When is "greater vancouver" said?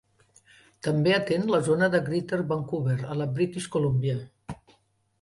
2.09-2.99